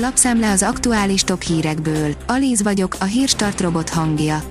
Lapszemle 0.00 0.50
az 0.50 0.62
aktuális 0.62 1.22
top 1.22 1.42
hírekből. 1.42 2.14
Alíz 2.26 2.62
vagyok, 2.62 2.96
a 3.00 3.04
hírstart 3.04 3.60
robot 3.60 3.88
hangja. 3.88 4.42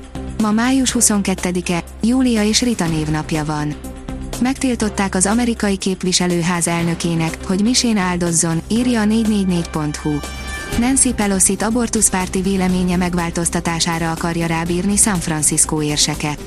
Ma 0.42 0.52
május 0.52 0.96
22-e, 1.00 1.84
Júlia 2.04 2.44
és 2.44 2.62
Rita 2.62 2.88
névnapja 2.88 3.46
van. 3.46 3.76
Megtiltották 4.42 5.16
az 5.16 5.26
amerikai 5.26 5.78
képviselőház 5.78 6.68
elnökének, 6.68 7.38
hogy 7.46 7.62
misén 7.62 7.98
áldozzon, 7.98 8.62
írja 8.68 9.02
a 9.02 9.06
444.hu. 9.06 10.18
Nancy 10.80 11.14
Pelosi-t 11.14 11.62
abortuszpárti 11.62 12.42
véleménye 12.42 12.96
megváltoztatására 12.96 14.12
akarja 14.12 14.46
rábírni 14.46 14.96
San 14.96 15.20
Francisco 15.20 15.82
érseke. 15.82 16.38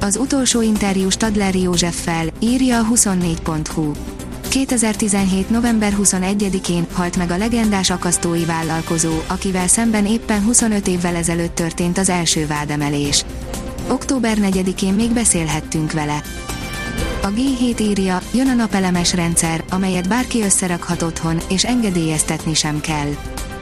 Az 0.00 0.16
utolsó 0.16 0.60
interjú 0.60 1.10
Stadler 1.10 1.54
Józseffel, 1.54 2.26
írja 2.38 2.78
a 2.78 2.86
24.hu. 2.92 3.92
2017. 4.52 5.50
november 5.50 5.92
21-én 6.02 6.86
halt 6.92 7.16
meg 7.16 7.30
a 7.30 7.36
legendás 7.36 7.90
akasztói 7.90 8.44
vállalkozó, 8.44 9.12
akivel 9.26 9.66
szemben 9.66 10.06
éppen 10.06 10.42
25 10.42 10.86
évvel 10.86 11.16
ezelőtt 11.16 11.54
történt 11.54 11.98
az 11.98 12.08
első 12.08 12.46
vádemelés. 12.46 13.24
Október 13.88 14.36
4-én 14.40 14.92
még 14.92 15.12
beszélhettünk 15.12 15.92
vele. 15.92 16.22
A 17.22 17.26
G7 17.26 17.80
írja, 17.80 18.20
jön 18.34 18.48
a 18.48 18.54
napelemes 18.54 19.14
rendszer, 19.14 19.64
amelyet 19.70 20.08
bárki 20.08 20.42
összerakhat 20.42 21.02
otthon, 21.02 21.40
és 21.48 21.64
engedélyeztetni 21.64 22.54
sem 22.54 22.80
kell. 22.80 23.10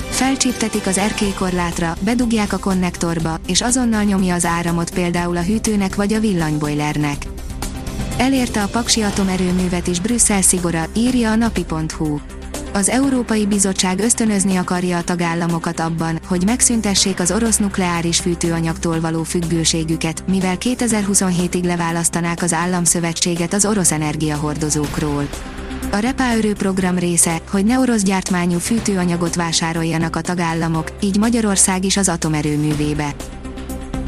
Felcsíptetik 0.08 0.86
az 0.86 0.98
erkélykorlátra, 0.98 1.96
bedugják 2.00 2.52
a 2.52 2.58
konnektorba, 2.58 3.38
és 3.46 3.60
azonnal 3.60 4.02
nyomja 4.02 4.34
az 4.34 4.44
áramot 4.44 4.90
például 4.90 5.36
a 5.36 5.42
hűtőnek 5.42 5.94
vagy 5.94 6.12
a 6.12 6.20
villanybojlernek. 6.20 7.26
Elérte 8.20 8.62
a 8.62 8.68
Paksi 8.68 9.02
atomerőművet 9.02 9.86
is 9.86 10.00
Brüsszel 10.00 10.42
szigora, 10.42 10.84
írja 10.96 11.30
a 11.30 11.34
napi.hu. 11.34 12.18
Az 12.72 12.88
Európai 12.88 13.46
Bizottság 13.46 13.98
ösztönözni 13.98 14.56
akarja 14.56 14.98
a 14.98 15.04
tagállamokat 15.04 15.80
abban, 15.80 16.20
hogy 16.26 16.44
megszüntessék 16.44 17.20
az 17.20 17.30
orosz 17.30 17.56
nukleáris 17.56 18.18
fűtőanyagtól 18.18 19.00
való 19.00 19.22
függőségüket, 19.22 20.22
mivel 20.28 20.56
2027-ig 20.58 21.64
leválasztanák 21.64 22.42
az 22.42 22.52
államszövetséget 22.52 23.52
az 23.52 23.64
orosz 23.64 23.92
energiahordozókról. 23.92 25.28
A 25.90 25.96
Repáörő 25.96 26.52
program 26.52 26.98
része, 26.98 27.40
hogy 27.50 27.64
ne 27.64 27.78
orosz 27.78 28.02
gyártmányú 28.02 28.58
fűtőanyagot 28.58 29.34
vásároljanak 29.34 30.16
a 30.16 30.20
tagállamok, 30.20 30.92
így 31.02 31.18
Magyarország 31.18 31.84
is 31.84 31.96
az 31.96 32.08
atomerőművébe. 32.08 33.14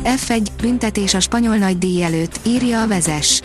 F1 0.04 0.46
büntetés 0.60 1.14
a 1.14 1.20
spanyol 1.20 1.56
nagydíj 1.56 2.02
előtt, 2.02 2.40
írja 2.46 2.82
a 2.82 2.86
vezes. 2.86 3.42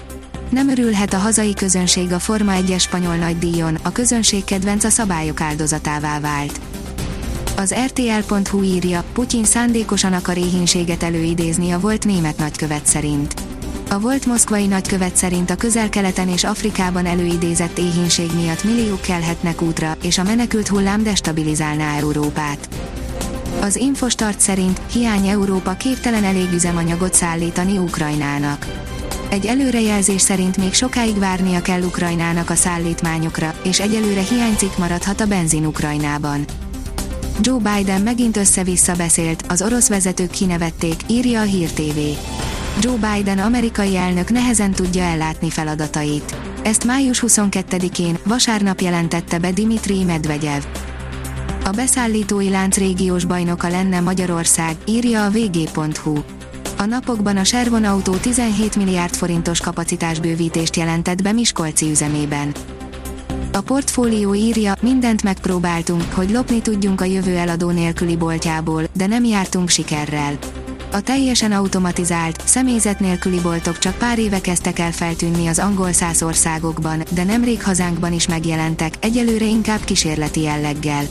Nem 0.49 0.69
örülhet 0.69 1.13
a 1.13 1.17
hazai 1.17 1.53
közönség 1.53 2.11
a 2.11 2.19
Forma 2.19 2.53
1-es 2.55 2.79
spanyol 2.81 3.15
nagydíjon, 3.15 3.77
a 3.81 3.91
közönség 3.91 4.43
kedvenc 4.43 4.83
a 4.83 4.89
szabályok 4.89 5.41
áldozatává 5.41 6.19
vált. 6.19 6.59
Az 7.57 7.75
RTL.hu 7.85 8.63
írja, 8.63 9.03
Putyin 9.13 9.43
szándékosan 9.43 10.13
akar 10.13 10.37
éhínséget 10.37 11.03
előidézni 11.03 11.71
a 11.71 11.79
volt 11.79 12.05
német 12.05 12.37
nagykövet 12.37 12.85
szerint. 12.85 13.33
A 13.89 13.99
volt 13.99 14.25
moszkvai 14.25 14.67
nagykövet 14.67 15.15
szerint 15.15 15.49
a 15.49 15.55
közel-keleten 15.55 16.29
és 16.29 16.43
Afrikában 16.43 17.05
előidézett 17.05 17.77
éhínség 17.77 18.29
miatt 18.35 18.63
milliók 18.63 19.01
kelhetnek 19.01 19.61
útra, 19.61 19.97
és 20.03 20.17
a 20.17 20.23
menekült 20.23 20.67
hullám 20.67 21.03
destabilizálná 21.03 21.97
Európát. 21.97 22.69
Az 23.61 23.75
Infostart 23.75 24.39
szerint 24.39 24.81
hiány 24.91 25.27
Európa 25.27 25.73
képtelen 25.73 26.23
elég 26.23 26.53
üzemanyagot 26.53 27.13
szállítani 27.13 27.77
Ukrajnának. 27.77 28.65
Egy 29.29 29.45
előrejelzés 29.45 30.21
szerint 30.21 30.57
még 30.57 30.73
sokáig 30.73 31.19
várnia 31.19 31.61
kell 31.61 31.81
Ukrajnának 31.81 32.49
a 32.49 32.55
szállítmányokra, 32.55 33.53
és 33.63 33.79
egyelőre 33.79 34.21
hiánycikk 34.21 34.77
maradhat 34.77 35.21
a 35.21 35.25
benzin 35.25 35.65
Ukrajnában. 35.65 36.45
Joe 37.41 37.59
Biden 37.59 38.01
megint 38.01 38.37
össze-vissza 38.37 38.95
beszélt, 38.95 39.43
az 39.47 39.61
orosz 39.61 39.87
vezetők 39.87 40.29
kinevették, 40.29 40.95
írja 41.07 41.41
a 41.41 41.43
Hír 41.43 41.71
TV. 41.71 41.99
Joe 42.81 42.97
Biden 43.13 43.39
amerikai 43.39 43.95
elnök 43.95 44.29
nehezen 44.29 44.71
tudja 44.71 45.03
ellátni 45.03 45.49
feladatait. 45.49 46.35
Ezt 46.63 46.85
május 46.85 47.23
22-én, 47.27 48.17
vasárnap 48.23 48.79
jelentette 48.79 49.39
be 49.39 49.51
Dimitri 49.51 50.03
Medvegyev. 50.03 50.61
A 51.63 51.69
beszállítói 51.69 52.49
lánc 52.49 52.77
régiós 52.77 53.25
bajnoka 53.25 53.67
lenne 53.67 53.99
Magyarország, 53.99 54.75
írja 54.85 55.25
a 55.25 55.29
vg.hu. 55.29 56.36
A 56.79 56.85
napokban 56.85 57.37
a 57.37 57.43
Servon 57.43 57.83
Autó 57.83 58.15
17 58.15 58.75
milliárd 58.75 59.15
forintos 59.15 59.59
kapacitásbővítést 59.59 60.75
jelentett 60.75 61.21
be 61.21 61.31
Miskolci 61.31 61.89
üzemében. 61.89 62.51
A 63.51 63.61
portfólió 63.61 64.33
írja, 64.33 64.75
mindent 64.81 65.23
megpróbáltunk, 65.23 66.13
hogy 66.13 66.31
lopni 66.31 66.61
tudjunk 66.61 67.01
a 67.01 67.05
jövő 67.05 67.35
eladó 67.35 67.69
nélküli 67.69 68.15
boltjából, 68.15 68.83
de 68.93 69.07
nem 69.07 69.23
jártunk 69.23 69.69
sikerrel. 69.69 70.37
A 70.91 71.01
teljesen 71.01 71.51
automatizált, 71.51 72.41
személyzet 72.45 72.99
nélküli 72.99 73.39
boltok 73.39 73.77
csak 73.77 73.97
pár 73.97 74.19
éve 74.19 74.41
kezdtek 74.41 74.79
el 74.79 74.91
feltűnni 74.91 75.47
az 75.47 75.59
angol 75.59 75.91
száz 75.91 76.23
országokban, 76.23 77.03
de 77.13 77.23
nemrég 77.23 77.63
hazánkban 77.63 78.13
is 78.13 78.27
megjelentek, 78.27 78.93
egyelőre 78.99 79.45
inkább 79.45 79.83
kísérleti 79.83 80.41
jelleggel. 80.41 81.03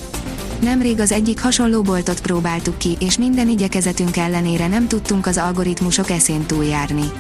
Nemrég 0.61 1.01
az 1.01 1.13
egyik 1.13 1.41
hasonló 1.41 1.83
boltot 1.83 2.21
próbáltuk 2.21 2.79
ki, 2.79 2.97
és 3.01 3.19
minden 3.19 3.49
igyekezetünk 3.49 4.17
ellenére 4.17 4.67
nem 4.67 4.89
tudtunk 4.89 5.27
az 5.27 5.39
algoritmusok 5.39 6.11
eszén 6.11 6.47
túljárni. 6.47 7.11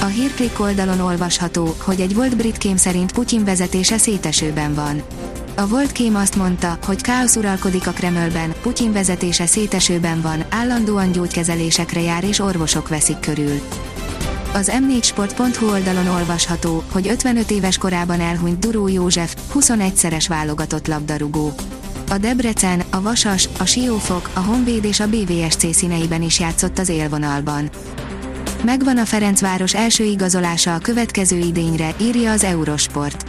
A 0.00 0.04
hírklik 0.04 0.60
oldalon 0.60 1.00
olvasható, 1.00 1.74
hogy 1.78 2.00
egy 2.00 2.14
volt 2.14 2.36
brit 2.36 2.58
kém 2.58 2.76
szerint 2.76 3.12
Putyin 3.12 3.44
vezetése 3.44 3.98
szétesőben 3.98 4.74
van. 4.74 5.02
A 5.54 5.66
volt 5.66 5.92
kém 5.92 6.16
azt 6.16 6.36
mondta, 6.36 6.78
hogy 6.86 7.00
káosz 7.00 7.36
uralkodik 7.36 7.86
a 7.86 7.90
Kremlben, 7.90 8.54
Putyin 8.62 8.92
vezetése 8.92 9.46
szétesőben 9.46 10.20
van, 10.20 10.44
állandóan 10.48 11.12
gyógykezelésekre 11.12 12.00
jár 12.00 12.24
és 12.24 12.38
orvosok 12.38 12.88
veszik 12.88 13.20
körül. 13.20 13.60
Az 14.54 14.72
m4sport.hu 14.74 15.70
oldalon 15.70 16.06
olvasható, 16.06 16.82
hogy 16.92 17.08
55 17.08 17.50
éves 17.50 17.78
korában 17.78 18.20
elhunyt 18.20 18.58
Duró 18.58 18.88
József, 18.88 19.34
21-szeres 19.54 20.24
válogatott 20.28 20.86
labdarúgó. 20.86 21.52
A 22.10 22.18
Debrecen, 22.18 22.82
a 22.90 23.00
Vasas, 23.00 23.48
a 23.58 23.64
Siófok, 23.64 24.30
a 24.34 24.40
Honvéd 24.40 24.84
és 24.84 25.00
a 25.00 25.08
BVSC 25.08 25.74
színeiben 25.74 26.22
is 26.22 26.40
játszott 26.40 26.78
az 26.78 26.88
élvonalban. 26.88 27.70
Megvan 28.64 28.98
a 28.98 29.04
Ferencváros 29.04 29.74
első 29.74 30.04
igazolása 30.04 30.74
a 30.74 30.78
következő 30.78 31.38
idényre, 31.38 31.94
írja 32.00 32.30
az 32.30 32.44
Eurosport. 32.44 33.24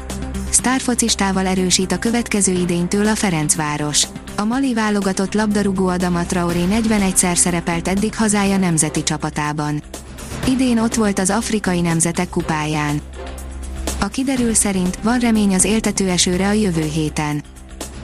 Sztárfocistával 0.49 1.45
erősít 1.45 1.91
a 1.91 1.99
következő 1.99 2.51
idénytől 2.51 3.07
a 3.07 3.15
Ferencváros. 3.15 4.07
A 4.35 4.43
Mali 4.43 4.73
válogatott 4.73 5.33
labdarúgó 5.33 5.87
Adama 5.87 6.25
Traoré 6.25 6.65
41-szer 6.69 7.35
szerepelt 7.35 7.87
eddig 7.87 8.15
hazája 8.15 8.57
nemzeti 8.57 9.03
csapatában. 9.03 9.81
Idén 10.47 10.79
ott 10.79 10.95
volt 10.95 11.19
az 11.19 11.29
Afrikai 11.29 11.81
Nemzetek 11.81 12.29
kupáján. 12.29 13.01
A 13.99 14.07
kiderül 14.07 14.53
szerint 14.53 14.97
van 15.03 15.19
remény 15.19 15.53
az 15.53 15.63
éltető 15.63 16.09
esőre 16.09 16.47
a 16.47 16.51
jövő 16.51 16.89
héten. 16.93 17.43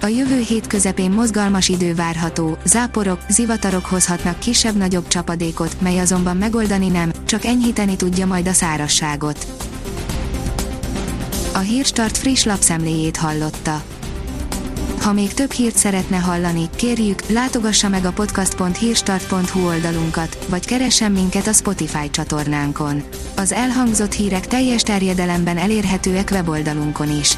A 0.02 0.08
jövő 0.08 0.40
hét 0.40 0.68
közepén 0.68 1.12
mozgalmas 1.12 1.70
idő 1.70 1.96
várható, 1.96 2.58
záporok, 2.66 3.20
zivatarok 3.30 3.86
hozhatnak 3.86 4.40
kisebb-nagyobb 4.40 5.08
csapadékot, 5.08 5.82
mely 5.82 6.00
azonban 6.00 6.38
megoldani 6.38 6.88
nem, 6.88 7.12
csak 7.26 7.46
enyhíteni 7.46 7.96
tudja 7.96 8.26
majd 8.26 8.48
a 8.48 8.54
szárasságot. 8.54 9.48
A 11.54 11.60
Hírstart 11.60 12.18
friss 12.18 12.44
lapszemléjét 12.44 13.18
hallotta. 13.18 13.84
Ha 15.02 15.14
még 15.14 15.34
több 15.34 15.52
hírt 15.52 15.78
szeretne 15.78 16.18
hallani, 16.18 16.70
kérjük, 16.76 17.30
látogassa 17.30 17.90
meg 17.90 18.06
a 18.06 18.12
podcast.hírstart.hu 18.12 19.66
oldalunkat, 19.66 20.46
vagy 20.50 20.66
keressen 20.66 21.12
minket 21.12 21.48
a 21.48 21.54
Spotify 21.54 22.10
csatornánkon. 22.10 23.04
Az 23.36 23.52
elhangzott 23.52 24.14
hírek 24.14 24.48
teljes 24.48 24.82
terjedelemben 24.82 25.58
elérhetőek 25.58 26.30
weboldalunkon 26.32 27.20
is. 27.20 27.38